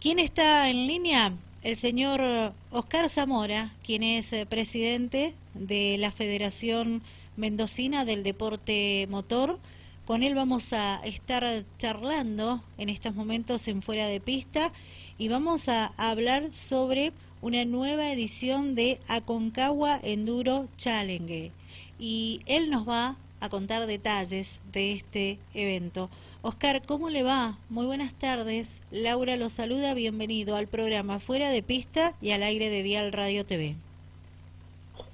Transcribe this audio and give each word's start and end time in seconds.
¿Quién 0.00 0.18
está 0.18 0.68
en 0.68 0.86
línea? 0.86 1.32
El 1.62 1.76
señor 1.76 2.22
Oscar 2.70 3.08
Zamora, 3.08 3.74
quien 3.84 4.02
es 4.02 4.32
eh, 4.32 4.46
presidente 4.46 5.34
de 5.54 5.96
la 5.98 6.10
Federación 6.10 7.02
Mendocina 7.36 8.04
del 8.04 8.22
Deporte 8.22 9.06
Motor. 9.10 9.58
Con 10.06 10.22
él 10.22 10.34
vamos 10.34 10.72
a 10.72 11.00
estar 11.04 11.64
charlando 11.78 12.62
en 12.78 12.88
estos 12.88 13.14
momentos 13.14 13.68
en 13.68 13.82
Fuera 13.82 14.06
de 14.06 14.20
Pista 14.20 14.72
y 15.18 15.28
vamos 15.28 15.68
a 15.68 15.92
hablar 15.98 16.52
sobre 16.52 17.12
una 17.42 17.64
nueva 17.64 18.10
edición 18.10 18.74
de 18.74 18.98
Aconcagua 19.06 20.00
Enduro 20.02 20.68
Challenge. 20.76 21.52
Y 21.98 22.40
él 22.46 22.70
nos 22.70 22.88
va 22.88 23.16
a 23.40 23.48
contar 23.48 23.86
detalles 23.86 24.60
de 24.72 24.92
este 24.92 25.38
evento. 25.54 26.10
Oscar, 26.42 26.80
¿cómo 26.86 27.10
le 27.10 27.22
va? 27.22 27.58
Muy 27.68 27.84
buenas 27.84 28.14
tardes. 28.14 28.80
Laura 28.90 29.36
lo 29.36 29.50
saluda, 29.50 29.92
bienvenido 29.92 30.56
al 30.56 30.68
programa 30.68 31.18
Fuera 31.18 31.50
de 31.50 31.62
Pista 31.62 32.14
y 32.22 32.30
al 32.30 32.42
aire 32.42 32.70
de 32.70 32.82
Dial 32.82 33.12
Radio 33.12 33.44
TV. 33.44 33.76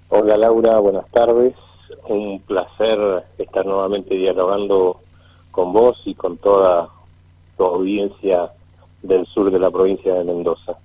Hola 0.09 0.37
Laura, 0.37 0.79
buenas 0.79 1.11
tardes. 1.11 1.53
Un 2.09 2.39
placer 2.43 3.25
estar 3.39 3.67
nuevamente 3.67 4.15
dialogando 4.15 5.01
con 5.51 5.73
vos 5.73 6.01
y 6.05 6.15
con 6.15 6.39
toda 6.39 6.91
tu 7.59 7.65
audiencia 7.65 8.53
del 9.03 9.27
sur 9.27 9.51
de 9.51 9.59
la 9.59 9.73
provincia 9.73 10.15
de 10.15 10.23
Mendoza. 10.23 10.79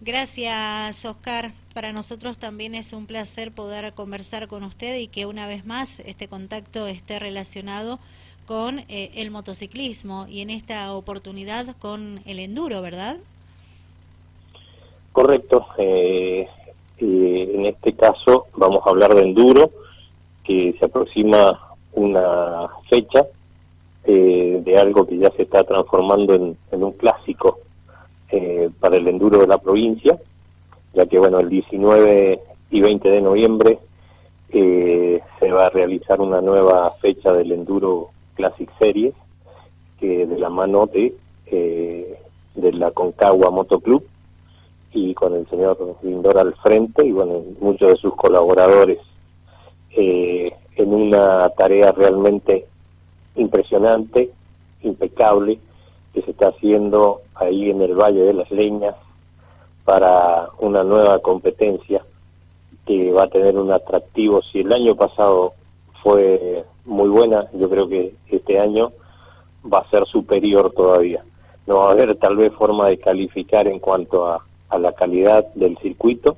Gracias, 0.00 1.04
Oscar. 1.04 1.52
Para 1.74 1.92
nosotros 1.92 2.38
también 2.38 2.74
es 2.74 2.92
un 2.92 3.06
placer 3.06 3.52
poder 3.52 3.92
conversar 3.92 4.48
con 4.48 4.64
usted 4.64 4.98
y 4.98 5.06
que 5.06 5.26
una 5.26 5.46
vez 5.46 5.64
más 5.64 6.00
este 6.00 6.26
contacto 6.26 6.88
esté 6.88 7.20
relacionado 7.20 8.00
con 8.48 8.80
eh, 8.88 9.12
el 9.14 9.30
motociclismo 9.30 10.26
y 10.26 10.40
en 10.40 10.50
esta 10.50 10.92
oportunidad 10.94 11.76
con 11.78 12.20
el 12.24 12.40
enduro, 12.40 12.82
¿verdad? 12.82 13.18
Correcto. 15.12 15.66
Eh, 15.78 16.48
eh, 16.98 17.52
en 17.54 17.66
este 17.66 17.92
caso 17.92 18.46
vamos 18.56 18.82
a 18.84 18.90
hablar 18.90 19.14
de 19.14 19.22
enduro, 19.22 19.70
que 20.42 20.74
se 20.78 20.86
aproxima 20.86 21.76
una 21.92 22.66
fecha 22.90 23.26
de 24.04 24.78
algo 24.78 25.06
que 25.06 25.18
ya 25.18 25.30
se 25.32 25.42
está 25.42 25.64
transformando 25.64 26.34
en 26.34 26.56
un 26.82 26.92
clásico 26.92 27.58
eh, 28.30 28.68
para 28.78 28.96
el 28.96 29.08
enduro 29.08 29.40
de 29.40 29.46
la 29.46 29.56
provincia, 29.56 30.18
ya 30.92 31.06
que 31.06 31.18
bueno, 31.18 31.40
el 31.40 31.48
19 31.48 32.38
y 32.70 32.80
20 32.82 33.08
de 33.08 33.22
noviembre 33.22 33.78
eh, 34.50 35.22
se 35.40 35.50
va 35.50 35.68
a 35.68 35.70
realizar 35.70 36.20
una 36.20 36.42
nueva 36.42 36.90
fecha 37.00 37.32
del 37.32 37.52
enduro 37.52 38.10
Classic 38.38 38.70
Series, 38.78 39.14
que 40.00 40.26
de 40.26 40.38
la 40.38 40.48
mano 40.48 40.86
de, 40.86 41.14
eh, 41.46 42.18
de 42.54 42.72
la 42.72 42.92
Concagua 42.92 43.50
Motoclub 43.50 44.04
y 44.94 45.12
con 45.12 45.34
el 45.34 45.46
señor 45.50 45.96
Lindor 46.02 46.38
al 46.38 46.54
frente 46.54 47.06
y 47.06 47.12
bueno, 47.12 47.42
muchos 47.60 47.90
de 47.90 47.96
sus 47.96 48.14
colaboradores 48.14 48.98
en 50.78 50.94
una 50.94 51.48
tarea 51.50 51.92
realmente 51.92 52.66
impresionante, 53.34 54.30
impecable, 54.82 55.58
que 56.14 56.22
se 56.22 56.30
está 56.30 56.48
haciendo 56.48 57.22
ahí 57.34 57.70
en 57.70 57.82
el 57.82 57.94
Valle 57.94 58.22
de 58.22 58.32
las 58.32 58.50
Leñas 58.50 58.94
para 59.84 60.48
una 60.58 60.84
nueva 60.84 61.18
competencia 61.18 62.04
que 62.86 63.12
va 63.12 63.24
a 63.24 63.28
tener 63.28 63.56
un 63.58 63.72
atractivo. 63.72 64.40
Si 64.42 64.60
el 64.60 64.72
año 64.72 64.94
pasado 64.94 65.54
fue 66.08 66.64
muy 66.86 67.08
buena, 67.10 67.48
yo 67.52 67.68
creo 67.68 67.86
que 67.86 68.14
este 68.30 68.58
año 68.58 68.92
va 69.70 69.80
a 69.80 69.90
ser 69.90 70.06
superior 70.06 70.72
todavía. 70.72 71.22
No 71.66 71.80
va 71.80 71.88
a 71.88 71.92
haber 71.92 72.16
tal 72.16 72.36
vez 72.36 72.50
forma 72.54 72.88
de 72.88 72.98
calificar 72.98 73.68
en 73.68 73.78
cuanto 73.78 74.26
a, 74.26 74.42
la 74.78 74.92
calidad 74.92 75.46
del 75.54 75.76
circuito 75.78 76.36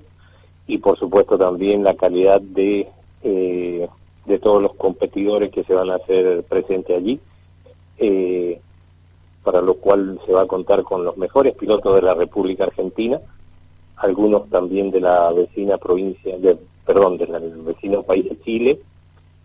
y 0.66 0.78
por 0.78 0.98
supuesto 0.98 1.38
también 1.38 1.84
la 1.84 1.94
calidad 1.94 2.40
de, 2.40 2.88
eh, 3.22 3.88
de 4.24 4.38
todos 4.40 4.60
los 4.60 4.74
competidores 4.74 5.52
que 5.52 5.62
se 5.64 5.74
van 5.74 5.90
a 5.90 5.96
hacer 5.96 6.42
presentes 6.44 6.96
allí. 6.96 7.20
Eh, 7.98 8.60
para 9.44 9.62
lo 9.62 9.74
cual 9.74 10.20
se 10.26 10.32
va 10.32 10.42
a 10.42 10.46
contar 10.46 10.82
con 10.82 11.04
los 11.04 11.16
mejores 11.16 11.54
pilotos 11.56 11.94
de 11.94 12.02
la 12.02 12.14
República 12.14 12.64
Argentina, 12.64 13.20
algunos 13.96 14.50
también 14.50 14.90
de 14.90 15.00
la 15.00 15.32
vecina 15.32 15.78
provincia, 15.78 16.36
de, 16.38 16.58
perdón, 16.84 17.16
del 17.18 17.62
vecino 17.62 18.02
país 18.02 18.28
de 18.28 18.40
Chile, 18.42 18.80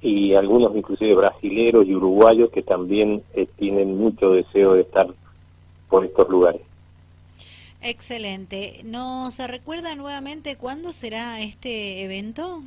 y 0.02 0.34
algunos 0.34 0.76
inclusive 0.76 1.16
brasileros 1.16 1.86
y 1.86 1.96
uruguayos 1.96 2.50
que 2.52 2.62
también 2.62 3.24
eh, 3.34 3.48
tienen 3.58 3.98
mucho 3.98 4.32
deseo 4.32 4.74
de 4.74 4.82
estar 4.82 5.08
por 5.90 6.06
estos 6.06 6.30
lugares. 6.30 6.62
Excelente. 7.82 8.82
¿Nos 8.84 9.38
recuerda 9.38 9.96
nuevamente 9.96 10.56
cuándo 10.56 10.92
será 10.92 11.42
este 11.42 12.04
evento? 12.04 12.62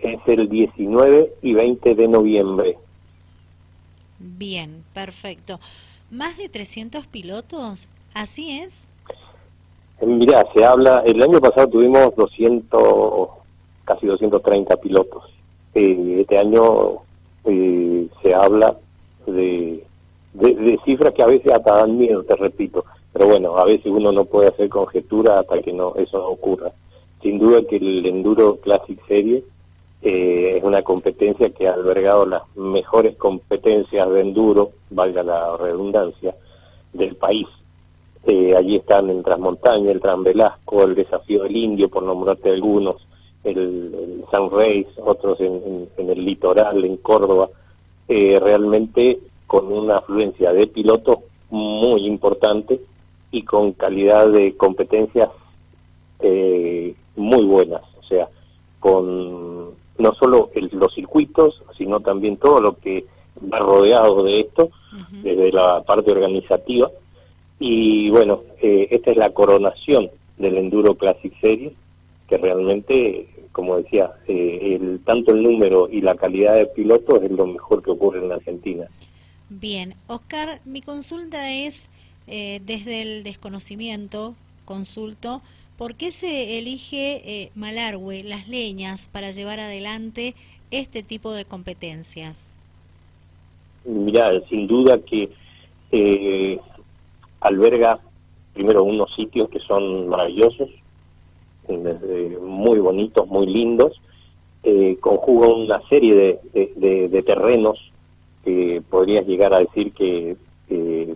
Es 0.00 0.20
el 0.26 0.48
19 0.48 1.32
y 1.42 1.54
20 1.54 1.94
de 1.94 2.08
noviembre 2.08 2.78
Bien, 4.18 4.84
perfecto. 4.94 5.60
¿Más 6.10 6.36
de 6.36 6.48
300 6.48 7.06
pilotos? 7.06 7.86
¿Así 8.14 8.60
es? 8.60 8.82
Mira, 10.00 10.44
se 10.54 10.64
habla, 10.64 11.02
el 11.04 11.22
año 11.22 11.40
pasado 11.40 11.68
tuvimos 11.68 12.14
200, 12.16 13.28
casi 13.84 14.06
230 14.06 14.76
pilotos. 14.76 15.24
Eh, 15.78 16.22
este 16.22 16.36
año 16.36 17.02
eh, 17.44 18.08
se 18.20 18.34
habla 18.34 18.76
de, 19.26 19.84
de, 20.32 20.78
cifras 20.84 21.14
que 21.14 21.22
a 21.22 21.26
veces 21.26 21.52
hasta 21.52 21.76
dan 21.76 21.96
miedo, 21.96 22.24
te 22.24 22.34
repito. 22.34 22.84
Pero 23.12 23.28
bueno, 23.28 23.56
a 23.56 23.64
veces 23.64 23.86
uno 23.86 24.10
no 24.10 24.24
puede 24.24 24.48
hacer 24.48 24.68
conjetura 24.68 25.38
hasta 25.38 25.62
que 25.62 25.72
no 25.72 25.94
eso 25.94 26.18
no 26.18 26.30
ocurra. 26.30 26.72
Sin 27.22 27.38
duda 27.38 27.62
que 27.62 27.76
el 27.76 28.04
Enduro 28.06 28.56
Classic 28.56 28.98
Series 29.06 29.44
eh, 30.02 30.54
es 30.56 30.64
una 30.64 30.82
competencia 30.82 31.50
que 31.50 31.68
ha 31.68 31.74
albergado 31.74 32.26
las 32.26 32.42
mejores 32.56 33.16
competencias 33.16 34.10
de 34.10 34.20
enduro, 34.20 34.72
valga 34.90 35.22
la 35.22 35.56
redundancia, 35.58 36.34
del 36.92 37.14
país. 37.14 37.46
Eh, 38.26 38.52
allí 38.58 38.76
están 38.76 39.10
el 39.10 39.22
Transmontaña, 39.22 39.92
el 39.92 40.00
Transvelasco, 40.00 40.82
el 40.82 40.96
Desafío 40.96 41.44
del 41.44 41.56
Indio, 41.56 41.88
por 41.88 42.02
nombrarte 42.02 42.50
algunos, 42.50 43.07
el, 43.44 44.24
San 44.30 44.50
Reis, 44.50 44.86
otros 44.98 45.40
en, 45.40 45.88
el 45.96 46.24
litoral, 46.24 46.84
en 46.84 46.96
Córdoba, 46.98 47.48
eh, 48.08 48.38
realmente 48.40 49.18
con 49.46 49.72
una 49.72 49.98
afluencia 49.98 50.52
de 50.52 50.66
pilotos 50.66 51.18
muy 51.50 52.06
importante 52.06 52.80
y 53.30 53.42
con 53.42 53.72
calidad 53.72 54.28
de 54.28 54.56
competencias 54.56 55.28
muy 57.16 57.44
buenas, 57.44 57.82
o 57.98 58.02
sea, 58.02 58.28
con 58.80 59.70
no 59.98 60.14
solo 60.14 60.50
los 60.72 60.94
circuitos, 60.94 61.62
sino 61.76 62.00
también 62.00 62.36
todo 62.36 62.60
lo 62.60 62.76
que 62.76 63.04
va 63.52 63.58
rodeado 63.58 64.22
de 64.22 64.40
esto, 64.40 64.70
desde 65.22 65.52
la 65.52 65.82
parte 65.82 66.12
organizativa. 66.12 66.90
Y 67.58 68.08
bueno, 68.10 68.42
eh, 68.62 68.88
esta 68.90 69.10
es 69.10 69.16
la 69.16 69.30
coronación 69.30 70.10
del 70.36 70.56
Enduro 70.56 70.94
Classic 70.94 71.32
Series, 71.40 71.72
que 72.28 72.36
realmente, 72.36 73.28
como 73.52 73.76
decía, 73.76 74.12
eh, 74.26 74.76
el, 74.80 75.00
tanto 75.04 75.32
el 75.32 75.42
número 75.42 75.88
y 75.90 76.00
la 76.00 76.14
calidad 76.14 76.56
de 76.56 76.66
pilotos 76.66 77.22
es 77.22 77.30
lo 77.30 77.46
mejor 77.46 77.82
que 77.82 77.90
ocurre 77.90 78.24
en 78.24 78.32
Argentina. 78.32 78.86
Bien, 79.48 79.94
Oscar, 80.06 80.60
mi 80.64 80.82
consulta 80.82 81.50
es, 81.50 81.88
eh, 82.26 82.60
desde 82.64 83.02
el 83.02 83.22
desconocimiento, 83.24 84.34
consulto, 84.64 85.40
¿Por 85.78 85.94
qué 85.94 86.10
se 86.10 86.58
elige 86.58 87.22
eh, 87.24 87.52
Malargüe, 87.54 88.24
las 88.24 88.48
leñas, 88.48 89.08
para 89.12 89.30
llevar 89.30 89.60
adelante 89.60 90.34
este 90.72 91.04
tipo 91.04 91.32
de 91.32 91.44
competencias? 91.44 92.36
Mira, 93.84 94.28
sin 94.48 94.66
duda 94.66 94.98
que 94.98 95.30
eh, 95.92 96.58
alberga 97.40 98.00
primero 98.54 98.82
unos 98.82 99.14
sitios 99.14 99.48
que 99.50 99.60
son 99.60 100.08
maravillosos, 100.08 100.68
muy 101.68 102.78
bonitos, 102.78 103.26
muy 103.28 103.46
lindos, 103.46 104.00
eh, 104.62 104.96
conjuga 105.00 105.48
una 105.48 105.80
serie 105.88 106.40
de, 106.52 107.22
terrenos 107.24 107.78
que 108.44 108.82
podrías 108.88 109.26
llegar 109.26 109.52
a 109.54 109.60
decir 109.60 109.92
que 109.92 110.36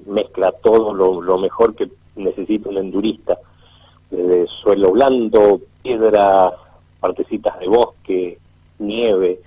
mezcla 0.06 0.52
todo 0.52 0.92
lo, 0.94 1.38
mejor 1.38 1.74
que 1.74 1.90
necesita 2.16 2.68
un 2.68 2.78
endurista 2.78 3.38
de 4.10 4.46
suelo 4.62 4.92
blando, 4.92 5.60
piedra, 5.82 6.52
partecitas 7.00 7.58
de 7.58 7.68
bosque, 7.68 8.38
nieve, 8.78 9.40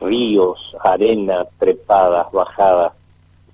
ríos, 0.00 0.58
arena, 0.80 1.46
trepadas, 1.58 2.30
bajadas. 2.32 2.92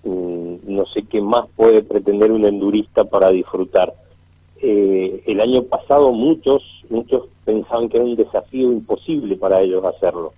Mm, 0.05 0.57
no 0.65 0.87
sé 0.87 1.03
qué 1.05 1.21
más 1.21 1.47
puede 1.57 1.83
pretender 1.83 2.33
un 2.33 2.45
endurista 2.45 3.05
para 3.05 3.31
disfrutar. 3.31 3.95
Eh, 4.65 5.25
el 5.27 5.41
año 5.41 5.65
pasado 5.65 6.13
muchos, 6.13 6.63
muchos 6.89 7.25
pensaban 7.45 7.89
que 7.89 7.97
era 7.97 8.07
un 8.07 8.17
desafío 8.17 8.71
imposible 8.73 9.37
para 9.37 9.61
ellos 9.61 9.85
hacerlo. 9.85 10.33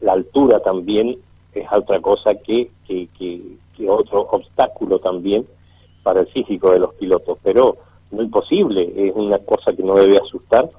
La 0.00 0.12
altura 0.12 0.60
también 0.60 1.18
es 1.52 1.66
otra 1.72 2.00
cosa 2.00 2.34
que, 2.36 2.70
que, 2.86 3.08
que 3.18 3.90
otro 3.90 4.22
obstáculo 4.30 5.00
también 5.00 5.46
para 6.02 6.20
el 6.20 6.28
físico 6.28 6.70
de 6.70 6.78
los 6.78 6.94
pilotos, 6.94 7.38
pero 7.42 7.76
no 8.12 8.22
imposible, 8.22 8.92
es 8.96 9.12
una 9.16 9.38
cosa 9.40 9.72
que 9.72 9.82
no 9.82 9.94
debe 9.94 10.18
asustar. 10.18 10.70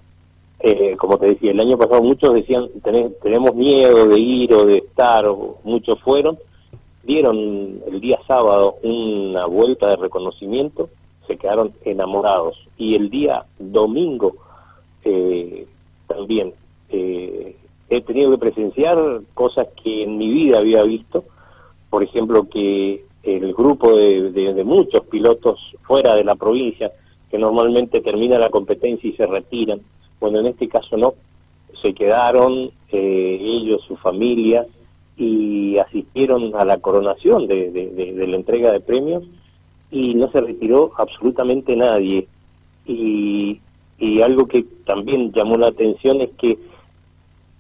Eh, 0.60 0.96
como 0.98 1.18
te 1.18 1.28
decía, 1.28 1.52
el 1.52 1.60
año 1.60 1.78
pasado 1.78 2.02
muchos 2.02 2.34
decían, 2.34 2.70
tenemos 3.22 3.54
miedo 3.54 4.08
de 4.08 4.20
ir 4.20 4.54
o 4.54 4.66
de 4.66 4.78
estar, 4.78 5.26
o 5.28 5.58
muchos 5.64 6.00
fueron, 6.02 6.40
dieron 7.04 7.82
el 7.88 8.00
día 8.00 8.20
sábado 8.26 8.78
una 8.82 9.46
vuelta 9.46 9.90
de 9.90 9.98
reconocimiento, 9.98 10.90
se 11.28 11.38
quedaron 11.38 11.74
enamorados. 11.84 12.58
Y 12.78 12.96
el 12.96 13.10
día 13.10 13.46
domingo 13.60 14.36
eh, 15.04 15.68
también 16.08 16.54
eh, 16.90 17.56
he 17.90 18.02
tenido 18.02 18.32
que 18.32 18.38
presenciar 18.38 19.22
cosas 19.34 19.68
que 19.84 20.04
en 20.04 20.18
mi 20.18 20.30
vida 20.30 20.60
había 20.60 20.84
visto, 20.84 21.26
por 21.90 22.04
ejemplo 22.04 22.48
que 22.50 23.04
el 23.24 23.54
grupo 23.54 23.96
de, 23.96 24.64
muchos 24.64 25.02
pilotos 25.08 25.60
fuera 25.84 26.16
de 26.16 26.24
la 26.24 26.36
provincia, 26.36 26.92
que 27.30 27.38
normalmente 27.38 28.00
termina 28.02 28.40
la 28.40 28.50
competencia 28.50 29.10
y 29.10 29.14
se 29.14 29.28
retiran, 29.28 29.82
bueno, 30.20 30.40
en 30.40 30.48
este 30.48 30.68
caso 30.70 30.96
no, 30.96 31.14
se 31.82 31.94
quedaron 31.94 32.72
eh, 32.92 33.38
ellos, 33.42 33.84
su 33.86 33.98
familia, 33.98 34.66
y 35.18 35.78
asistieron 35.80 36.56
a 36.56 36.64
la 36.64 36.78
coronación 36.78 37.48
de, 37.48 37.72
de, 37.72 38.28
la 38.28 38.36
entrega 38.36 38.72
de 38.72 38.80
premios 38.80 39.24
y 39.92 40.16
no 40.16 40.32
se 40.32 40.42
retiró 40.42 40.92
absolutamente 40.98 41.76
nadie. 41.76 42.28
Y, 42.86 43.60
y 43.98 44.22
algo 44.22 44.48
que 44.48 44.64
también 44.86 45.32
llamó 45.32 45.58
la 45.58 45.68
atención 45.68 46.22
es 46.22 46.30
que 46.38 46.58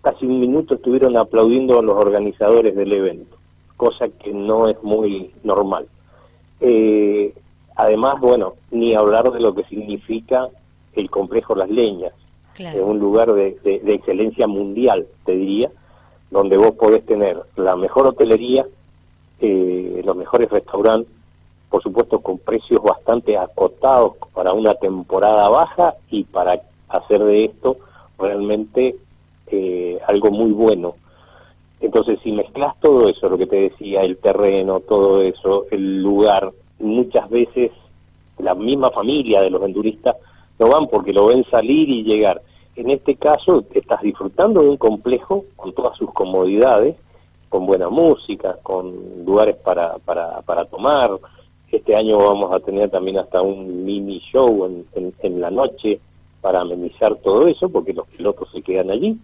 casi 0.01 0.25
un 0.25 0.39
minuto 0.39 0.75
estuvieron 0.75 1.17
aplaudiendo 1.17 1.79
a 1.79 1.81
los 1.81 1.97
organizadores 1.97 2.75
del 2.75 2.93
evento, 2.93 3.37
cosa 3.75 4.07
que 4.07 4.31
no 4.31 4.67
es 4.67 4.81
muy 4.83 5.31
normal. 5.43 5.87
Eh, 6.59 7.33
además, 7.75 8.19
bueno, 8.21 8.53
ni 8.71 8.95
hablar 8.95 9.31
de 9.31 9.39
lo 9.39 9.53
que 9.53 9.63
significa 9.65 10.47
el 10.93 11.09
complejo 11.09 11.55
Las 11.55 11.69
Leñas, 11.69 12.13
es 12.57 12.81
un 12.81 12.99
lugar 12.99 13.33
de, 13.33 13.59
de, 13.63 13.93
excelencia 13.93 14.47
mundial, 14.47 15.05
te 15.25 15.35
diría, 15.35 15.69
donde 16.31 16.57
vos 16.57 16.71
podés 16.71 17.05
tener 17.05 17.39
la 17.55 17.75
mejor 17.75 18.07
hotelería, 18.07 18.65
eh, 19.39 20.01
los 20.03 20.15
mejores 20.15 20.49
restaurantes, 20.49 21.13
por 21.69 21.83
supuesto 21.83 22.19
con 22.19 22.37
precios 22.39 22.81
bastante 22.81 23.37
acotados 23.37 24.13
para 24.33 24.53
una 24.53 24.75
temporada 24.75 25.49
baja 25.49 25.95
y 26.09 26.23
para 26.23 26.61
hacer 26.89 27.23
de 27.23 27.45
esto 27.45 27.77
realmente 28.17 28.95
eh, 29.47 29.99
algo 30.07 30.31
muy 30.31 30.51
bueno. 30.51 30.95
Entonces, 31.79 32.19
si 32.23 32.31
mezclas 32.31 32.75
todo 32.79 33.07
eso, 33.07 33.29
lo 33.29 33.37
que 33.37 33.45
te 33.45 33.69
decía, 33.69 34.01
el 34.01 34.17
terreno, 34.17 34.79
todo 34.79 35.21
eso, 35.21 35.65
el 35.71 36.01
lugar, 36.01 36.51
muchas 36.79 37.29
veces 37.29 37.71
la 38.39 38.55
misma 38.55 38.89
familia 38.91 39.41
de 39.41 39.49
los 39.49 39.63
enduristas 39.63 40.15
no 40.59 40.69
van 40.69 40.87
porque 40.87 41.13
lo 41.13 41.27
ven 41.27 41.45
salir 41.51 41.89
y 41.89 42.03
llegar. 42.03 42.41
En 42.75 42.89
este 42.89 43.15
caso, 43.15 43.63
estás 43.73 44.01
disfrutando 44.01 44.61
de 44.61 44.69
un 44.69 44.77
complejo 44.77 45.45
con 45.55 45.73
todas 45.73 45.97
sus 45.97 46.11
comodidades, 46.13 46.95
con 47.49 47.65
buena 47.65 47.89
música, 47.89 48.57
con 48.63 49.25
lugares 49.25 49.55
para, 49.57 49.97
para, 49.99 50.41
para 50.41 50.65
tomar. 50.65 51.11
Este 51.71 51.95
año 51.95 52.17
vamos 52.17 52.53
a 52.53 52.59
tener 52.59 52.89
también 52.89 53.17
hasta 53.17 53.41
un 53.41 53.85
mini 53.85 54.19
show 54.31 54.65
en, 54.95 55.13
en 55.19 55.41
la 55.41 55.51
noche 55.51 55.99
para 56.41 56.61
amenizar 56.61 57.15
todo 57.17 57.47
eso, 57.47 57.69
porque 57.69 57.93
los 57.93 58.07
pilotos 58.07 58.49
se 58.51 58.61
quedan 58.61 58.89
allí 58.89 59.17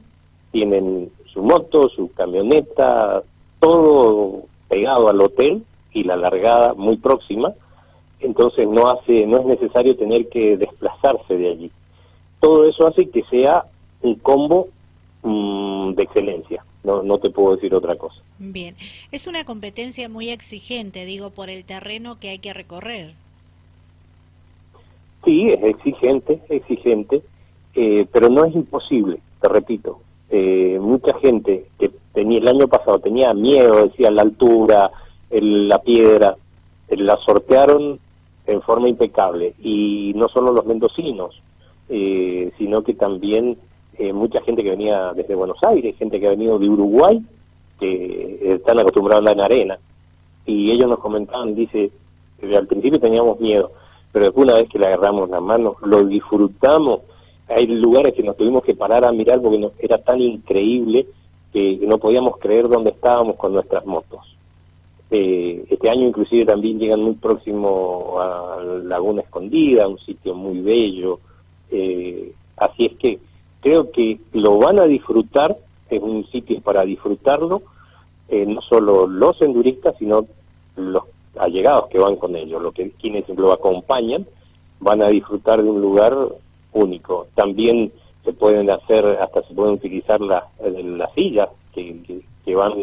tienen 0.53 1.11
su 1.33 1.41
moto, 1.41 1.89
su 1.89 2.13
camioneta, 2.13 3.23
todo 3.59 4.43
pegado 4.69 5.09
al 5.09 5.19
hotel 5.19 5.65
y 5.91 6.03
la 6.03 6.15
largada 6.15 6.75
muy 6.75 6.97
próxima, 6.97 7.53
entonces 8.19 8.67
no 8.69 8.87
hace 8.87 9.25
no 9.25 9.39
es 9.39 9.45
necesario 9.45 9.97
tener 9.97 10.29
que 10.29 10.55
desplazarse 10.55 11.35
de 11.35 11.49
allí. 11.49 11.71
Todo 12.39 12.65
eso 12.65 12.87
hace 12.87 13.09
que 13.09 13.23
sea 13.23 13.65
un 14.03 14.15
combo 14.15 14.67
mm, 15.23 15.93
de 15.95 16.03
excelencia. 16.03 16.63
No, 16.83 17.01
no 17.01 17.17
te 17.17 17.31
puedo 17.31 17.55
decir 17.55 17.73
otra 17.73 17.95
cosa. 17.95 18.21
Bien, 18.51 18.75
es 19.13 19.27
una 19.27 19.45
competencia 19.45 20.09
muy 20.09 20.29
exigente, 20.29 21.05
digo, 21.05 21.29
por 21.29 21.49
el 21.49 21.63
terreno 21.63 22.19
que 22.19 22.29
hay 22.29 22.39
que 22.39 22.53
recorrer. 22.53 23.13
Sí, 25.23 25.49
es 25.49 25.63
exigente, 25.63 26.41
exigente, 26.49 27.21
eh, 27.73 28.05
pero 28.11 28.27
no 28.27 28.43
es 28.43 28.53
imposible, 28.53 29.19
te 29.39 29.47
repito. 29.47 30.01
Eh, 30.29 30.77
mucha 30.81 31.13
gente 31.19 31.67
que 31.79 31.89
tenía 32.11 32.39
el 32.39 32.47
año 32.49 32.67
pasado 32.67 32.99
tenía 32.99 33.33
miedo, 33.33 33.85
decía 33.85 34.11
la 34.11 34.23
altura, 34.23 34.91
la 35.29 35.81
piedra, 35.81 36.35
eh, 36.89 36.97
la 36.97 37.15
sortearon 37.17 37.97
en 38.45 38.61
forma 38.61 38.89
impecable 38.89 39.53
y 39.63 40.11
no 40.15 40.27
solo 40.27 40.51
los 40.51 40.65
mendocinos, 40.65 41.41
eh, 41.87 42.51
sino 42.57 42.83
que 42.83 42.93
también 42.93 43.57
mucha 44.11 44.41
gente 44.41 44.63
que 44.63 44.71
venía 44.71 45.13
desde 45.13 45.35
Buenos 45.35 45.59
Aires, 45.63 45.95
gente 45.97 46.19
que 46.19 46.25
ha 46.25 46.31
venido 46.31 46.57
de 46.57 46.67
Uruguay, 46.67 47.23
que 47.79 48.39
están 48.41 48.79
acostumbrados 48.79 49.25
a 49.25 49.31
andar 49.31 49.51
en 49.51 49.59
arena 49.59 49.79
y 50.45 50.71
ellos 50.71 50.89
nos 50.89 50.99
comentaban, 50.99 51.55
dice, 51.55 51.91
al 52.41 52.67
principio 52.67 52.99
teníamos 52.99 53.39
miedo, 53.39 53.71
pero 54.11 54.25
después 54.25 54.47
una 54.47 54.55
vez 54.55 54.69
que 54.69 54.79
le 54.79 54.87
agarramos 54.87 55.29
la 55.29 55.39
mano, 55.39 55.75
lo 55.81 56.03
disfrutamos 56.05 57.01
hay 57.47 57.67
lugares 57.67 58.13
que 58.13 58.23
nos 58.23 58.37
tuvimos 58.37 58.63
que 58.63 58.75
parar 58.75 59.05
a 59.05 59.11
mirar 59.11 59.41
porque 59.41 59.69
era 59.79 59.97
tan 59.97 60.21
increíble 60.21 61.07
que, 61.51 61.79
no 61.83 61.97
podíamos 61.97 62.37
creer 62.37 62.67
dónde 62.67 62.91
estábamos 62.91 63.35
con 63.35 63.53
nuestras 63.53 63.85
motos. 63.85 64.21
Eh, 65.11 65.65
este 65.69 65.89
año 65.89 66.07
inclusive 66.07 66.45
también 66.45 66.79
llegan 66.79 67.01
muy 67.01 67.13
próximo 67.13 68.15
a 68.19 68.63
Laguna 68.83 69.21
Escondida, 69.21 69.87
un 69.87 69.99
sitio 69.99 70.33
muy 70.33 70.61
bello. 70.61 71.19
Eh, 71.69 72.31
así 72.57 72.85
es 72.85 72.93
que 72.97 73.19
creo 73.61 73.91
que 73.91 74.19
lo 74.33 74.57
van 74.57 74.79
a 74.79 74.85
disfrutar, 74.85 75.55
es 75.95 76.01
un 76.01 76.25
sitio 76.27 76.61
para 76.61 76.83
disfrutarlo, 76.83 77.61
eh, 78.29 78.45
no 78.45 78.61
solo 78.61 79.07
los 79.07 79.41
enduristas, 79.41 79.95
sino 79.97 80.25
los 80.75 81.03
allegados 81.37 81.87
que 81.87 81.99
van 81.99 82.15
con 82.15 82.35
ellos, 82.35 82.61
los 82.61 82.73
que, 82.73 82.91
quienes 82.91 83.27
lo 83.29 83.51
acompañan, 83.51 84.25
van 84.79 85.01
a 85.01 85.07
disfrutar 85.07 85.61
de 85.61 85.69
un 85.69 85.81
lugar 85.81 86.15
único. 86.73 87.27
También 87.35 87.91
se 88.23 88.33
pueden 88.33 88.69
hacer, 88.71 89.05
hasta 89.21 89.43
se 89.43 89.53
pueden 89.53 89.75
utilizar 89.75 90.21
las 90.21 90.43
las 90.61 91.13
sillas 91.13 91.49
que, 91.73 92.23
que, 92.45 92.55
van 92.55 92.73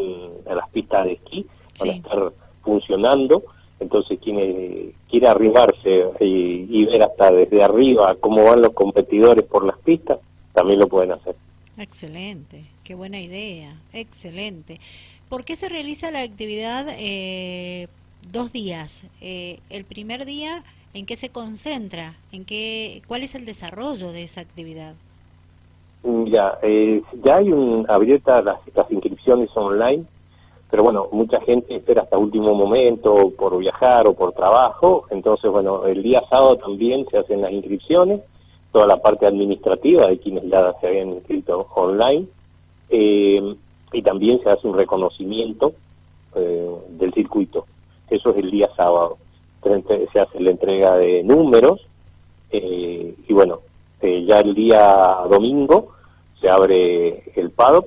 a 0.49 0.55
las 0.55 0.69
pistas 0.71 1.05
de 1.05 1.13
esquí, 1.13 1.47
van 1.79 1.89
a 1.91 1.93
estar 1.93 2.33
funcionando. 2.63 3.43
Entonces, 3.79 4.19
quien 4.23 4.93
quiere 5.09 5.27
arrimarse 5.27 6.05
y, 6.21 6.67
y, 6.69 6.85
ver 6.85 7.03
hasta 7.03 7.31
desde 7.31 7.63
arriba 7.63 8.15
cómo 8.20 8.44
van 8.44 8.61
los 8.61 8.75
competidores 8.75 9.44
por 9.46 9.65
las 9.65 9.79
pistas, 9.79 10.19
también 10.53 10.81
lo 10.81 10.89
pueden 10.89 11.13
hacer. 11.13 11.34
Excelente, 11.79 12.67
qué 12.91 12.97
buena 12.97 13.20
idea, 13.20 13.77
excelente. 13.93 14.81
¿Por 15.29 15.44
qué 15.44 15.55
se 15.55 15.69
realiza 15.69 16.11
la 16.11 16.23
actividad 16.23 16.89
eh, 16.99 17.87
dos 18.32 18.53
días? 18.53 19.03
Eh, 19.20 19.61
el 19.70 19.85
primer 19.85 20.25
día 20.25 20.65
¿En 20.93 21.06
qué 21.06 21.15
se 21.15 21.29
concentra? 21.29 22.17
¿En 22.32 22.44
qué, 22.44 23.03
¿Cuál 23.06 23.23
es 23.23 23.37
el 23.37 23.44
desarrollo 23.44 24.11
de 24.11 24.25
esa 24.25 24.41
actividad? 24.41 24.94
Ya, 26.03 26.59
eh, 26.63 27.01
ya 27.23 27.37
hay 27.37 27.53
un, 27.53 27.87
abiertas 27.89 28.44
las, 28.44 28.59
inscripciones 28.91 29.51
online, 29.55 30.03
pero 30.69 30.82
bueno, 30.82 31.06
mucha 31.13 31.41
gente 31.43 31.77
espera 31.77 32.03
hasta 32.03 32.19
último 32.19 32.55
momento 32.55 33.31
por 33.39 33.56
viajar 33.56 34.09
o 34.09 34.15
por 34.15 34.32
trabajo, 34.32 35.06
entonces 35.11 35.49
bueno, 35.49 35.87
el 35.87 36.03
día 36.03 36.25
sábado 36.29 36.56
también 36.56 37.06
se 37.09 37.19
hacen 37.19 37.41
las 37.41 37.53
inscripciones, 37.53 38.20
toda 38.73 38.89
la 38.89 39.01
parte 39.01 39.27
administrativa 39.27 40.09
de 40.09 40.19
quienes 40.19 40.43
ya 40.51 40.75
se 40.81 40.89
habían 40.89 41.11
inscrito 41.11 41.69
online, 41.77 42.27
eh, 42.91 43.56
y 43.93 44.03
también 44.03 44.41
se 44.43 44.51
hace 44.51 44.67
un 44.67 44.77
reconocimiento 44.77 45.73
eh, 46.35 46.70
del 46.91 47.13
circuito, 47.13 47.67
eso 48.09 48.31
es 48.31 48.37
el 48.37 48.51
día 48.51 48.69
sábado 48.77 49.19
se 50.13 50.20
hace 50.20 50.41
la 50.41 50.51
entrega 50.51 50.97
de 50.97 51.23
números 51.23 51.81
eh, 52.51 53.15
y 53.29 53.32
bueno, 53.32 53.61
eh, 54.01 54.25
ya 54.25 54.41
el 54.41 54.55
día 54.55 55.19
domingo 55.29 55.89
se 56.41 56.49
abre 56.49 57.25
el 57.35 57.51
paddock 57.51 57.87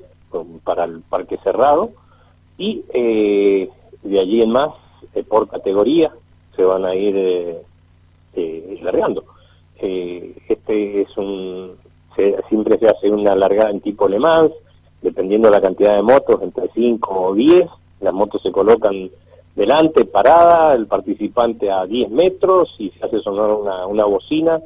para 0.62 0.84
el 0.84 1.00
parque 1.00 1.38
cerrado 1.42 1.90
y 2.58 2.84
de 2.92 4.20
allí 4.20 4.42
en 4.42 4.50
más 4.50 4.70
por 5.28 5.48
categoría 5.48 6.12
se 6.54 6.64
van 6.64 6.84
a 6.84 6.94
ir 6.94 7.62
largando. 8.82 9.24
este 9.76 11.02
es 11.02 11.16
un 11.16 11.72
siempre 12.48 12.78
se 12.78 12.88
hace 12.88 13.10
una 13.10 13.34
largada 13.34 13.70
en 13.70 13.80
tipo 13.80 14.06
Le 14.06 14.20
Mans, 14.20 14.52
dependiendo 15.04 15.48
de 15.48 15.56
la 15.56 15.60
cantidad 15.60 15.94
de 15.94 16.02
motos, 16.02 16.40
entre 16.42 16.70
5 16.74 17.20
o 17.20 17.34
10, 17.34 17.66
las 18.00 18.14
motos 18.14 18.40
se 18.42 18.50
colocan 18.50 19.10
delante, 19.54 20.06
parada, 20.06 20.74
el 20.74 20.86
participante 20.86 21.70
a 21.70 21.84
10 21.84 22.10
metros 22.10 22.74
y 22.78 22.88
se 22.90 23.04
hace 23.04 23.20
sonar 23.20 23.50
una, 23.50 23.86
una 23.86 24.06
bocina, 24.06 24.60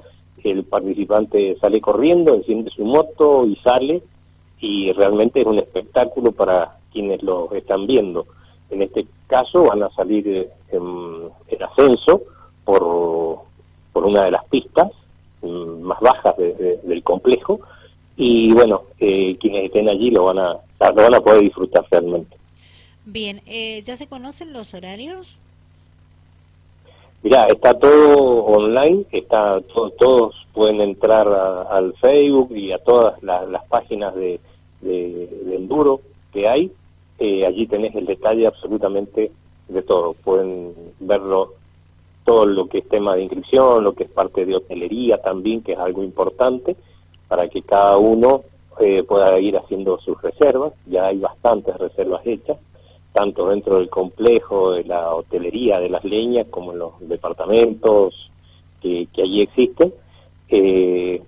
el 0.45 0.63
participante 0.63 1.57
sale 1.61 1.81
corriendo, 1.81 2.35
enciende 2.35 2.71
su 2.71 2.85
moto 2.85 3.45
y 3.47 3.57
sale 3.57 4.01
y 4.61 4.93
realmente 4.93 5.41
es 5.41 5.47
un 5.47 5.59
espectáculo 5.59 6.31
para 6.31 6.77
quienes 6.93 7.21
lo 7.25 7.53
están 7.53 7.89
viendo. 7.89 8.27
En 8.71 8.83
este 8.83 9.07
caso 9.27 9.65
van 9.65 9.83
a 9.83 9.91
salir 9.91 10.49
en, 10.71 11.63
ascenso 11.63 12.23
por, 12.65 13.41
por 13.93 14.07
una 14.07 14.25
de 14.25 14.31
las 14.31 14.45
pistas 14.45 14.93
mm, 15.43 15.81
más 15.83 15.99
bajas 16.01 16.37
del 16.37 17.03
complejo 17.03 17.59
y 18.21 18.53
bueno, 18.53 18.83
eh, 18.99 19.37
quienes 19.39 19.67
estén 19.67 19.89
allí 19.89 20.11
lo 20.11 20.25
van 20.25 20.41
a, 20.41 20.53
lo 20.53 20.95
van 20.95 21.15
a 21.15 21.21
poder 21.21 21.43
disfrutar 21.43 21.85
realmente. 21.89 22.37
Bien, 23.07 23.41
eh, 23.47 23.81
¿ya 23.87 23.97
se 23.97 24.09
conocen 24.09 24.53
los 24.53 24.75
horarios? 24.75 25.39
Mira, 27.23 27.47
está 27.47 27.79
todo 27.79 28.45
online, 28.45 29.05
está 29.13 29.61
todos 29.71 30.35
pueden 30.53 30.81
entrar 30.81 31.29
al 31.71 31.95
Facebook 31.95 32.51
y 32.57 32.73
a 32.73 32.79
todas 32.79 33.23
las 33.23 33.65
páginas 33.69 34.13
de, 34.17 34.41
de, 34.81 35.55
enduro 35.55 36.01
que 36.33 36.49
hay. 36.49 36.73
Eh, 37.21 37.47
allí 37.47 37.69
tenés 37.69 37.95
el 37.95 38.07
detalle 38.07 38.49
absolutamente 38.49 39.31
de 39.69 39.83
todo. 39.83 40.15
Pueden 40.15 40.75
verlo 40.99 41.55
todo 42.25 42.47
lo 42.47 42.69
que 42.69 42.79
es 42.79 42.89
tema 42.89 43.15
de 43.15 43.23
inscripción, 43.23 43.85
lo 43.85 43.95
que 43.95 44.05
es 44.05 44.11
parte 44.11 44.45
de 44.45 44.57
hotelería 44.57 45.19
también, 45.19 45.63
que 45.63 45.73
es 45.73 45.79
algo 45.79 46.03
importante, 46.03 46.77
para 47.29 47.49
que 47.49 47.63
cada 47.63 47.97
uno 47.99 48.43
eh, 48.81 49.03
pueda 49.03 49.39
ir 49.39 49.57
haciendo 49.57 49.99
sus 50.01 50.21
reservas. 50.23 50.73
Ya 50.87 51.07
hay 51.07 51.19
bastantes 51.19 51.77
reservas 51.77 52.27
hechas 52.27 52.59
tanto 53.13 53.49
dentro 53.49 53.79
del 53.79 53.89
complejo 53.89 54.73
de 54.73 54.85
la 54.85 55.13
hotelería 55.13 55.81
de 55.81 55.89
las 55.89 56.05
leñas 56.05 56.47
como 56.51 56.73
en 56.73 56.79
los 56.79 56.93
departamentos 57.01 58.31
que, 58.81 59.09
allí 59.21 59.43
existen. 59.43 59.93
Eh, 60.49 61.21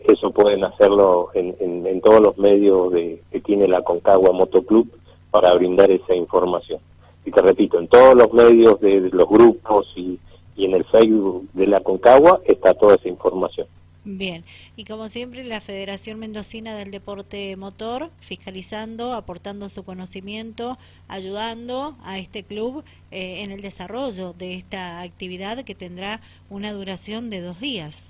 eso 0.00 0.30
pueden 0.32 0.64
hacerlo 0.64 1.28
en, 1.34 2.00
todos 2.00 2.20
los 2.20 2.38
medios 2.38 2.92
de, 2.92 3.22
que 3.30 3.40
tiene 3.40 3.68
la 3.68 3.82
Concagua 3.82 4.32
Motoclub 4.32 4.88
para 5.30 5.54
brindar 5.54 5.90
esa 5.90 6.14
información. 6.14 6.80
Y 7.24 7.30
te 7.30 7.40
repito, 7.40 7.78
en 7.78 7.86
todos 7.86 8.16
los 8.16 8.32
medios 8.32 8.80
de, 8.80 9.08
los 9.12 9.28
grupos 9.28 9.86
y, 9.94 10.18
y 10.56 10.64
en 10.64 10.74
el 10.74 10.84
Facebook 10.86 11.48
de 11.52 11.66
la 11.68 11.80
Concagua 11.80 12.40
está 12.46 12.74
toda 12.74 12.96
esa 12.96 13.08
información. 13.08 13.66
Bien, 14.10 14.42
y 14.74 14.86
como 14.86 15.10
siempre 15.10 15.44
la 15.44 15.60
Federación 15.60 16.18
Mendocina 16.18 16.74
del 16.74 16.90
Deporte 16.90 17.54
Motor 17.58 18.08
fiscalizando, 18.20 19.12
aportando 19.12 19.68
su 19.68 19.84
conocimiento, 19.84 20.78
ayudando 21.08 21.94
a 22.02 22.16
este 22.16 22.42
club 22.42 22.84
eh, 23.10 23.42
en 23.42 23.50
el 23.50 23.60
desarrollo 23.60 24.32
de 24.32 24.54
esta 24.54 25.02
actividad 25.02 25.62
que 25.62 25.74
tendrá 25.74 26.22
una 26.48 26.72
duración 26.72 27.28
de 27.28 27.42
dos 27.42 27.60
días. 27.60 28.02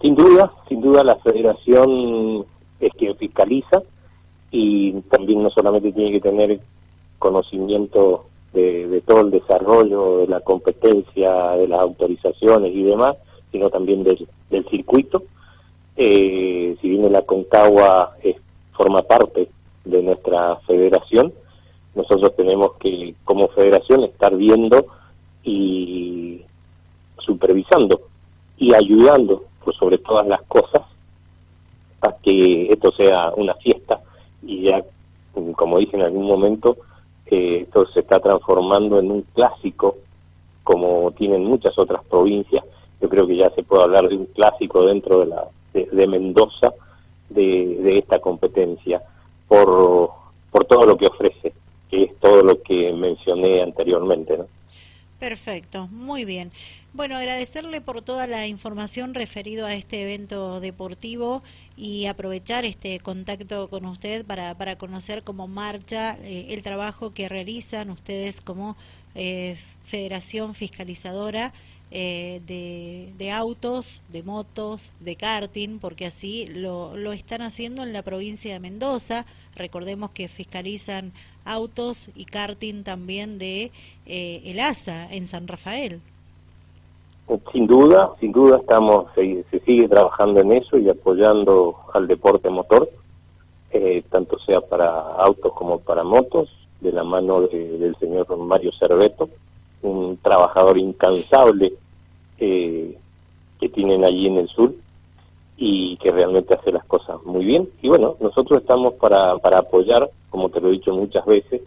Sin 0.00 0.14
duda, 0.14 0.52
sin 0.68 0.82
duda 0.82 1.02
la 1.02 1.16
Federación 1.16 2.46
es 2.78 2.92
que 2.96 3.12
fiscaliza 3.16 3.82
y 4.52 4.92
también 5.10 5.42
no 5.42 5.50
solamente 5.50 5.90
tiene 5.90 6.12
que 6.12 6.20
tener 6.20 6.60
conocimiento 7.18 8.26
de 8.52 9.02
todo 9.04 9.22
el 9.22 9.32
desarrollo 9.32 10.18
de 10.18 10.28
la 10.28 10.40
competencia, 10.42 11.56
de 11.56 11.66
las 11.66 11.80
autorizaciones 11.80 12.72
y 12.72 12.84
demás, 12.84 13.16
sino 13.52 13.70
también 13.70 14.04
del, 14.04 14.26
circuito. 14.70 15.22
Eh, 15.96 16.76
si 16.80 16.88
bien 16.88 17.12
la 17.12 17.22
Concagua 17.22 18.16
es, 18.22 18.36
forma 18.72 19.02
parte 19.02 19.48
de 19.84 20.02
nuestra 20.02 20.56
federación, 20.66 21.32
nosotros 21.94 22.36
tenemos 22.36 22.74
que, 22.78 23.14
como 23.24 23.48
federación, 23.48 24.04
estar 24.04 24.36
viendo 24.36 24.86
y 25.42 26.42
supervisando 27.18 28.02
y 28.56 28.74
ayudando 28.74 29.44
por 29.64 29.74
sobre 29.74 29.98
todas 29.98 30.26
las 30.26 30.42
cosas 30.42 30.82
a 32.00 32.12
que 32.22 32.72
esto 32.72 32.92
sea 32.92 33.32
una 33.36 33.54
fiesta 33.54 34.00
y 34.42 34.62
ya, 34.62 34.84
como 35.56 35.78
dije 35.78 35.96
en 35.96 36.02
algún 36.02 36.26
momento, 36.26 36.76
eh, 37.26 37.62
esto 37.62 37.86
se 37.88 38.00
está 38.00 38.20
transformando 38.20 38.98
en 38.98 39.10
un 39.10 39.22
clásico 39.34 39.96
como 40.64 41.10
tienen 41.12 41.44
muchas 41.44 41.78
otras 41.78 42.04
provincias 42.04 42.64
yo 43.00 43.08
creo 43.08 43.26
que 43.26 43.36
ya 43.36 43.50
se 43.50 43.62
puede 43.62 43.84
hablar 43.84 44.08
de 44.08 44.16
un 44.16 44.26
clásico 44.26 44.86
dentro 44.86 45.20
de, 45.20 45.26
la, 45.26 45.48
de, 45.72 46.06
Mendoza 46.06 46.72
de, 47.28 47.98
esta 47.98 48.20
competencia 48.20 49.02
por, 49.46 50.10
por 50.50 50.64
todo 50.64 50.84
lo 50.84 50.96
que 50.96 51.06
ofrece, 51.06 51.52
que 51.90 52.04
es 52.04 52.16
todo 52.18 52.42
lo 52.42 52.62
que 52.62 52.92
mencioné 52.92 53.62
anteriormente. 53.62 54.38
¿no? 54.38 54.46
Perfecto, 55.18 55.88
muy 55.88 56.24
bien. 56.24 56.52
Bueno, 56.92 57.16
agradecerle 57.16 57.80
por 57.80 58.02
toda 58.02 58.26
la 58.26 58.46
información 58.46 59.14
referido 59.14 59.66
a 59.66 59.74
este 59.74 60.02
evento 60.02 60.60
deportivo 60.60 61.42
y 61.76 62.06
aprovechar 62.06 62.64
este 62.64 62.98
contacto 63.00 63.68
con 63.68 63.84
usted 63.84 64.24
para, 64.24 64.54
para 64.54 64.76
conocer 64.78 65.22
cómo 65.22 65.48
marcha 65.48 66.16
eh, 66.22 66.46
el 66.50 66.62
trabajo 66.62 67.12
que 67.12 67.28
realizan 67.28 67.90
ustedes 67.90 68.40
como 68.40 68.76
eh, 69.14 69.58
Federación 69.84 70.54
Fiscalizadora 70.54 71.52
eh, 71.90 73.14
de, 73.18 73.30
autos, 73.30 74.02
de 74.12 74.22
motos, 74.22 74.92
de 75.00 75.16
karting, 75.16 75.78
porque 75.78 76.06
así 76.06 76.46
lo, 76.46 76.96
lo 76.96 77.12
están 77.12 77.42
haciendo 77.42 77.82
en 77.82 77.92
la 77.92 78.02
provincia 78.02 78.52
de 78.52 78.60
Mendoza. 78.60 79.24
Recordemos 79.56 80.10
que 80.10 80.28
fiscalizan 80.28 81.12
autos 81.44 82.10
y 82.14 82.26
karting 82.26 82.82
también 82.84 83.38
de 83.38 83.72
eh, 84.06 84.42
el 84.44 84.60
ASA 84.60 85.12
en 85.12 85.28
San 85.28 85.48
Rafael. 85.48 86.00
Sin 87.52 87.66
duda, 87.66 88.12
sin 88.20 88.32
duda 88.32 88.58
estamos 88.58 89.06
se, 89.14 89.44
sigue 89.66 89.88
trabajando 89.88 90.40
en 90.40 90.52
eso 90.52 90.78
y 90.78 90.88
apoyando 90.88 91.76
al 91.92 92.06
deporte 92.06 92.48
motor, 92.48 92.88
eh, 93.70 94.02
tanto 94.10 94.38
sea 94.40 94.60
para 94.60 94.88
autos 94.90 95.52
como 95.52 95.78
para 95.78 96.04
motos, 96.04 96.48
de 96.80 96.92
la 96.92 97.02
mano 97.02 97.40
del 97.40 97.96
señor 97.98 98.36
Mario 98.36 98.70
Cerveto 98.78 99.28
un 99.82 100.16
trabajador 100.18 100.78
incansable 100.78 101.74
eh, 102.38 102.96
que 103.60 103.68
tienen 103.68 104.04
allí 104.04 104.26
en 104.26 104.38
el 104.38 104.48
sur 104.48 104.74
y 105.56 105.96
que 105.96 106.12
realmente 106.12 106.54
hace 106.54 106.72
las 106.72 106.84
cosas 106.84 107.22
muy 107.24 107.44
bien. 107.44 107.68
Y 107.82 107.88
bueno, 107.88 108.16
nosotros 108.20 108.60
estamos 108.60 108.94
para, 108.94 109.36
para 109.38 109.58
apoyar, 109.58 110.08
como 110.30 110.48
te 110.48 110.60
lo 110.60 110.68
he 110.68 110.72
dicho 110.72 110.94
muchas 110.94 111.26
veces, 111.26 111.62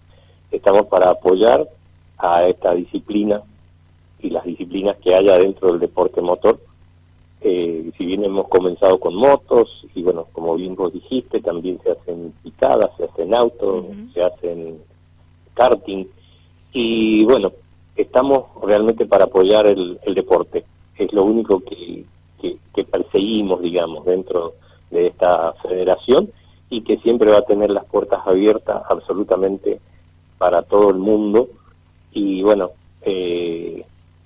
estamos 0.50 0.86
para 0.88 1.10
apoyar 1.12 1.68
a 2.18 2.48
esta 2.48 2.74
disciplina 2.74 3.42
y 4.20 4.30
las 4.30 4.46
disciplinas 4.46 4.98
que 4.98 5.14
haya 5.14 5.38
dentro 5.38 5.70
del 5.70 5.80
deporte 5.80 6.22
motor. 6.22 6.60
Eh, 7.42 7.92
si 7.98 8.06
bien 8.06 8.24
hemos 8.24 8.48
comenzado 8.50 9.00
con 9.00 9.16
motos, 9.16 9.86
y 9.96 10.04
bueno, 10.04 10.28
como 10.32 10.56
bien 10.56 10.76
vos 10.76 10.94
dijiste, 10.94 11.42
también 11.42 11.80
se 11.84 11.92
hacen 11.92 12.34
picadas, 12.44 12.92
se 12.98 13.06
hacen 13.06 13.34
autos, 13.34 13.86
se 14.14 14.22
hacen 14.22 14.78
karting, 15.56 16.06
y 16.72 17.26
bueno, 17.26 17.52
estamos 17.96 18.46
realmente 18.64 19.06
para 19.06 19.26
apoyar 19.26 19.68
el, 19.68 20.00
deporte. 20.16 20.66
Es 20.98 21.12
lo 21.14 21.24
único 21.24 21.62
que, 21.62 22.06
que, 22.40 22.84
perseguimos, 22.84 23.62
digamos, 23.62 24.06
dentro 24.06 24.54
de 24.90 25.08
esta 25.08 25.54
federación 25.54 26.30
y 26.70 26.82
que 26.82 26.98
siempre 26.98 27.32
va 27.32 27.40
a 27.40 27.46
tener 27.46 27.70
las 27.70 27.86
puertas 27.86 28.22
abiertas 28.26 28.84
absolutamente 28.90 29.80
para 30.38 30.64
todo 30.64 30.90
el 30.90 30.98
mundo. 30.98 31.50
Y 32.12 32.42
bueno, 32.44 32.72
eh, 33.02 33.86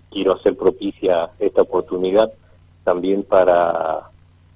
quiero 0.10 0.34
hacer 0.34 0.56
propicia 0.56 1.32
esta 1.40 1.62
oportunidad 1.62 2.32
también 2.84 3.24
para 3.24 4.10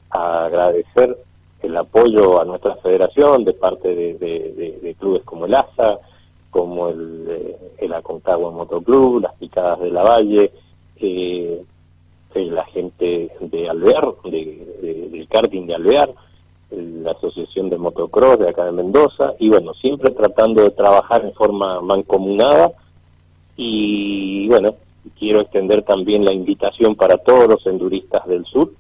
agradecer 0.09 1.17
el 1.61 1.77
apoyo 1.77 2.41
a 2.41 2.45
nuestra 2.45 2.75
federación 2.77 3.43
de 3.43 3.53
parte 3.53 3.93
de, 3.93 4.79
de 4.81 4.95
clubes 4.99 5.23
como 5.23 5.45
el 5.45 5.55
ASA, 5.55 5.99
como 6.49 6.89
el, 6.89 7.25
eh, 7.29 7.57
el 7.79 7.93
Aconcagua 7.93 8.51
Motoclub, 8.51 9.21
las 9.21 9.33
picadas 9.35 9.79
de 9.79 9.91
la 9.91 10.03
Valle, 10.03 10.51
eh, 10.97 11.63
la 12.35 12.65
gente 12.65 13.31
de 13.39 13.69
Alvear, 13.69 14.15
de, 14.23 15.09
del 15.11 15.27
karting 15.27 15.65
de 15.65 15.75
Alvear, 15.75 16.13
la 16.71 17.11
Asociación 17.11 17.69
de 17.69 17.77
Motocross 17.77 18.39
de 18.39 18.49
acá 18.49 18.65
de 18.65 18.71
Mendoza, 18.71 19.33
y 19.39 19.49
bueno, 19.49 19.73
siempre 19.73 20.11
tratando 20.11 20.61
de 20.61 20.71
trabajar 20.71 21.25
en 21.25 21.33
forma 21.33 21.81
mancomunada. 21.81 22.71
Y 23.57 24.47
bueno, 24.47 24.75
quiero 25.17 25.41
extender 25.41 25.81
también 25.81 26.23
la 26.23 26.31
invitación 26.31 26.95
para 26.95 27.17
todos 27.17 27.47
los 27.47 27.65
enduristas 27.65 28.25
del 28.27 28.45
sur 28.45 28.71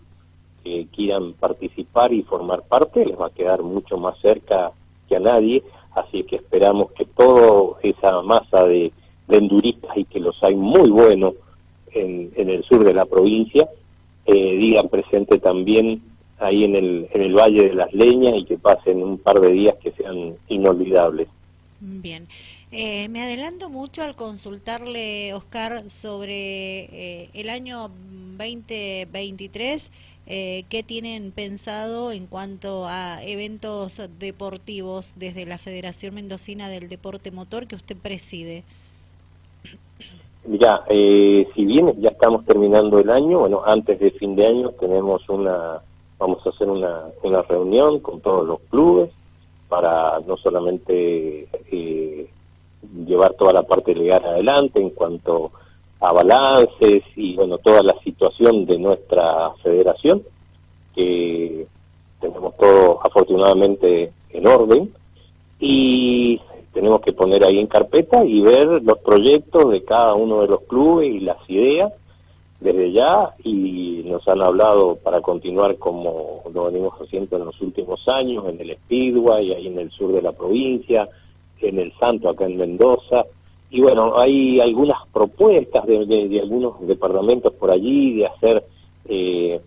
que 0.63 0.87
quieran 0.93 1.33
participar 1.33 2.13
y 2.13 2.23
formar 2.23 2.63
parte, 2.63 3.05
les 3.05 3.19
va 3.19 3.27
a 3.27 3.31
quedar 3.31 3.63
mucho 3.63 3.97
más 3.97 4.17
cerca 4.19 4.71
que 5.07 5.15
a 5.15 5.19
nadie 5.19 5.63
así 5.99 6.23
que 6.23 6.37
esperamos 6.37 6.91
que 6.91 7.05
toda 7.05 7.79
esa 7.81 8.21
masa 8.21 8.65
de, 8.65 8.91
enduristas 9.27 9.95
y 9.95 10.05
que 10.05 10.19
los 10.19 10.35
hay 10.41 10.55
muy 10.55 10.89
buenos 10.89 11.35
en, 11.91 12.31
el 12.35 12.63
sur 12.63 12.83
de 12.83 12.93
la 12.93 13.05
provincia, 13.05 13.69
eh, 14.25 14.57
digan 14.57 14.89
presente 14.89 15.37
también 15.37 16.01
ahí 16.39 16.63
en 16.63 16.75
el, 16.75 17.07
en 17.13 17.21
el 17.21 17.35
Valle 17.35 17.69
de 17.69 17.75
las 17.75 17.93
Leñas 17.93 18.37
y 18.37 18.45
que 18.45 18.57
pasen 18.57 19.03
un 19.03 19.19
par 19.19 19.39
de 19.39 19.51
días 19.51 19.75
que 19.83 19.91
sean 19.91 20.35
inolvidables. 20.47 21.27
Bien. 21.79 22.27
Eh, 22.71 23.07
me 23.09 23.23
adelanto 23.23 23.69
mucho 23.69 24.03
al 24.03 24.15
consultarle, 24.15 25.33
Oscar, 25.33 25.89
sobre 25.89 27.23
eh, 27.23 27.29
el 27.33 27.49
año 27.49 27.89
2023 28.37 29.89
eh, 30.29 30.65
¿qué 30.69 30.83
tienen 30.83 31.31
pensado 31.31 32.11
en 32.11 32.27
cuanto 32.27 32.85
a 32.85 33.23
eventos 33.23 33.99
deportivos 34.19 35.13
desde 35.15 35.47
la 35.47 35.57
Federación 35.57 36.13
Mendocina 36.13 36.69
del 36.69 36.87
Deporte 36.87 37.31
Motor 37.31 37.65
que 37.65 37.75
usted 37.75 37.97
preside? 37.97 38.63
Mira, 40.45 40.83
eh, 40.87 41.47
si 41.55 41.65
bien 41.65 41.99
ya 41.99 42.09
estamos 42.09 42.45
terminando 42.45 42.99
el 42.99 43.09
año, 43.09 43.39
bueno, 43.39 43.63
antes 43.65 43.99
de 43.99 44.11
fin 44.11 44.35
de 44.35 44.45
año 44.45 44.69
tenemos 44.79 45.27
una, 45.29 45.81
vamos 46.19 46.45
a 46.45 46.49
hacer 46.49 46.69
una, 46.69 47.05
una 47.23 47.41
reunión 47.41 47.99
con 47.99 48.21
todos 48.21 48.47
los 48.47 48.59
clubes 48.69 49.09
para 49.67 50.19
no 50.27 50.37
solamente 50.37 51.47
eh, 51.71 52.29
llevar 53.05 53.33
toda 53.33 53.53
la 53.53 53.63
parte 53.63 53.95
legal 53.95 54.23
adelante 54.23 54.79
en 54.79 54.91
cuanto 54.91 55.51
a 56.01 56.13
balances 56.13 57.03
y 57.15 57.35
bueno 57.35 57.57
toda 57.57 57.83
la 57.83 57.95
situación 58.03 58.65
de 58.65 58.77
nuestra 58.77 59.51
federación 59.63 60.23
que 60.95 61.67
tenemos 62.21 62.55
todo 62.57 62.99
afortunadamente 63.05 64.11
en 64.29 64.47
orden 64.47 64.93
y 65.59 66.39
tenemos 66.73 67.01
que 67.01 67.13
poner 67.13 67.43
ahí 67.45 67.59
en 67.59 67.67
carpeta 67.67 68.23
y 68.23 68.41
ver 68.41 68.81
los 68.83 68.99
proyectos 68.99 69.71
de 69.71 69.83
cada 69.83 70.13
uno 70.13 70.41
de 70.41 70.47
los 70.47 70.61
clubes 70.61 71.09
y 71.09 71.19
las 71.19 71.37
ideas 71.49 71.91
desde 72.59 72.91
ya 72.91 73.35
y 73.43 74.03
nos 74.05 74.27
han 74.27 74.41
hablado 74.41 74.97
para 74.97 75.21
continuar 75.21 75.77
como 75.77 76.43
lo 76.53 76.65
venimos 76.65 76.93
haciendo 76.99 77.37
en 77.37 77.45
los 77.45 77.61
últimos 77.61 78.05
años 78.07 78.45
en 78.47 78.59
el 78.59 78.75
Speedway, 78.75 79.53
ahí 79.53 79.67
en 79.67 79.79
el 79.79 79.91
sur 79.91 80.11
de 80.11 80.21
la 80.21 80.33
provincia, 80.33 81.07
en 81.61 81.79
el 81.79 81.93
Santo 81.99 82.29
acá 82.29 82.45
en 82.45 82.57
Mendoza. 82.57 83.25
Y 83.71 83.81
bueno, 83.81 84.17
hay 84.17 84.59
algunas 84.59 85.07
propuestas 85.13 85.85
de, 85.85 86.39
algunos 86.41 86.79
departamentos 86.87 87.53
por 87.53 87.71
allí 87.71 88.15
de 88.15 88.25
hacer 88.25 88.65
eh, 89.05 89.61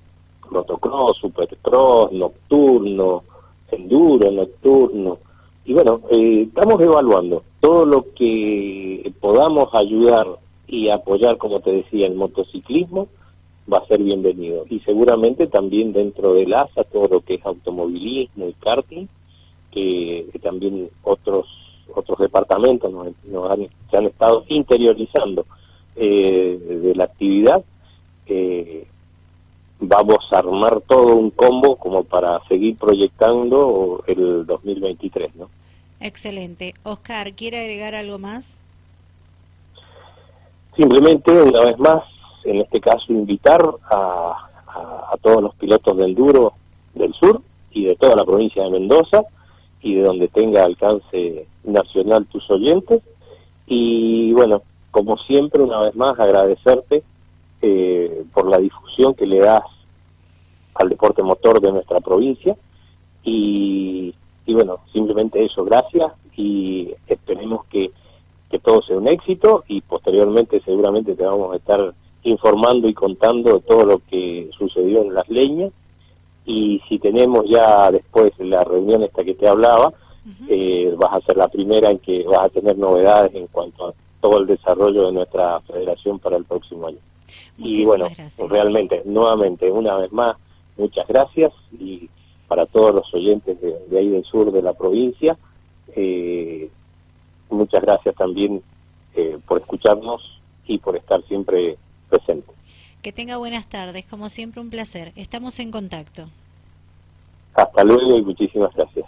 motocross, 0.51 1.19
supercross, 1.19 2.13
nocturno, 2.13 3.23
enduro, 3.71 4.31
nocturno. 4.31 5.19
Y 5.65 5.75
bueno, 5.75 6.01
eh, 6.11 6.47
estamos 6.49 6.81
evaluando 6.81 7.45
todo 7.61 7.87
lo 7.87 8.07
que 8.15 9.13
podamos 9.21 9.73
ayudar 9.75 10.27
y 10.67 10.89
apoyar, 10.89 11.37
como 11.39 11.61
te 11.61 11.71
decía, 11.71 12.07
el 12.07 12.15
motociclismo 12.15 13.09
va 13.73 13.79
a 13.79 13.87
ser 13.87 14.03
bienvenido. 14.03 14.65
Y 14.69 14.81
seguramente 14.81 15.47
también 15.47 15.93
dentro 15.93 16.35
del 16.35 16.53
ASA 16.55 16.85
todo 16.85 17.09
lo 17.09 17.21
que 17.21 17.35
es 17.35 17.47
automovilismo 17.47 18.49
y 18.49 18.53
karting, 18.55 19.07
que, 19.71 20.27
también 20.43 20.91
otros 21.03 21.47
otros 21.95 22.19
departamentos 22.19 22.93
nos, 22.93 23.51
han, 23.51 23.69
se 23.91 23.97
han 23.97 24.07
estado 24.07 24.45
interiorizando 24.49 25.47
eh, 25.97 26.59
de 26.83 26.95
la 26.95 27.05
actividad. 27.05 27.65
Eh, 28.27 28.87
vamos 29.81 30.19
a 30.33 30.39
armar 30.39 30.81
todo 30.83 31.17
un 31.17 31.31
combo 31.31 31.77
como 31.77 32.05
para 32.05 32.41
seguir 32.49 32.77
proyectando 32.77 34.03
el 34.07 34.47
2023, 34.47 35.35
¿no? 35.37 35.49
Excelente. 36.01 36.75
Oscar, 36.83 37.33
¿quiere 37.35 37.61
agregar 37.61 37.95
algo 37.95 38.19
más? 38.19 38.45
Simplemente, 40.77 41.31
una 41.31 41.65
vez 41.67 41.79
más, 41.79 42.03
en 42.45 42.61
este 42.61 42.81
caso, 42.81 43.13
invitar 43.13 43.63
a, 43.91 44.49
a, 45.13 45.17
todos 45.21 45.43
los 45.43 45.55
pilotos 45.57 45.97
del 45.97 46.15
Duro 46.15 46.55
del 46.95 47.13
sur 47.15 47.43
y 47.71 47.85
de 47.85 47.97
toda 47.97 48.17
la 48.17 48.25
provincia 48.25 48.63
de 48.65 48.71
Mendoza 48.71 49.23
y 49.83 49.95
de 49.95 50.03
donde 50.03 50.29
tenga 50.29 50.65
alcance 50.65 51.47
nacional 51.65 52.27
tus 52.27 52.49
oyentes. 52.51 53.03
Y 53.67 54.33
bueno, 54.33 54.63
como 54.91 55.17
siempre, 55.19 55.63
una 55.63 55.81
vez 55.81 55.95
más, 55.95 56.19
agradecerte 56.19 57.03
eh, 57.61 58.25
por 58.33 58.49
la 58.49 58.59
difusión 58.59 59.15
que 59.15 59.27
le 59.27 59.41
das 59.41 59.65
al 60.75 60.89
deporte 60.89 61.23
motor 61.23 61.61
de 61.61 61.73
nuestra 61.73 62.01
provincia. 62.01 62.57
Y, 63.25 64.15
y 64.47 64.55
bueno, 64.55 64.81
simplemente 64.93 65.45
eso, 65.45 65.65
gracias 65.65 66.13
y 66.37 66.95
esperemos 67.07 67.65
que 67.67 67.93
que 68.53 68.59
todo 68.59 68.83
sea 68.83 68.99
un 68.99 69.09
éxito 69.09 69.65
y 69.67 69.81
posteriormente 69.81 70.61
seguramente 70.61 71.15
te 71.15 71.25
vamos 71.25 71.55
a 71.55 71.57
estar 71.57 71.95
informando 72.23 72.87
y 72.87 72.93
contando 72.93 73.61
todo 73.61 73.87
lo 73.87 74.03
que 74.11 74.51
sucedió 74.57 75.01
en 75.01 75.15
las 75.15 75.29
leñas 75.31 75.73
y 76.45 76.83
si 76.87 76.99
tenemos 76.99 77.47
ya 77.49 77.91
después 77.91 78.31
la 78.39 78.63
reunión 78.63 79.03
esta 79.05 79.25
que 79.25 79.35
te 79.35 79.49
hablaba, 79.49 79.95
eh, 80.49 80.95
vas 80.97 81.15
a 81.15 81.27
ser 81.27 81.37
la 81.37 81.49
primera 81.49 81.91
en 81.91 81.99
que 81.99 82.25
vas 82.25 82.47
a 82.47 82.49
tener 82.49 82.79
novedades 82.79 83.35
en 83.35 83.47
cuanto 83.49 83.89
a 83.89 83.95
todo 84.21 84.39
el 84.39 84.47
desarrollo 84.47 85.07
de 85.07 85.13
nuestra 85.13 85.61
federación 85.61 86.19
para 86.19 86.37
el 86.37 86.45
próximo 86.45 86.87
año. 86.87 86.99
y 87.59 87.85
bueno, 87.85 88.09
realmente, 88.49 89.03
nuevamente, 89.05 89.71
una 89.71 89.97
vez 89.97 90.13
más, 90.13 90.37
muchas 90.77 91.07
gracias 91.09 91.53
y 91.79 92.09
para 92.49 92.67
todos 92.67 92.95
los 92.95 93.15
oyentes 93.15 93.61
de, 93.61 93.79
de 93.89 93.99
ahí 93.99 94.09
del 94.09 94.25
sur 94.25 94.53
de 94.53 94.63
la 94.63 94.75
provincia, 94.75 95.37
eh, 95.95 96.71
muchas 97.51 97.83
gracias 97.83 98.15
también 98.15 98.63
eh, 99.15 99.39
por 99.47 99.61
escucharnos 99.61 100.41
y 100.67 100.79
por 100.79 100.97
estar 100.97 101.23
siempre 101.25 101.77
presente. 102.09 102.53
Que 103.03 103.13
tenga 103.13 103.37
buenas 103.37 103.69
tardes, 103.69 104.05
como 104.07 104.29
siempre 104.29 104.61
un 104.61 104.71
placer. 104.71 105.13
Estamos 105.17 105.59
en 105.59 105.71
contacto. 105.71 106.29
Hasta 107.55 107.85
luego 107.85 108.17
y 108.17 108.23
muchísimas 108.23 108.75
gracias. 108.75 109.07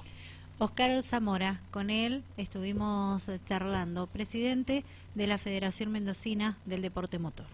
Oscar 0.58 1.02
Zamora, 1.02 1.60
con 1.70 1.90
él 1.90 2.22
estuvimos 2.36 3.24
charlando, 3.46 4.06
presidente 4.06 4.84
de 5.14 5.26
la 5.26 5.38
Federación 5.38 5.90
Mendocina 5.90 6.56
del 6.64 6.82
Deporte 6.82 7.18
Motor. 7.18 7.46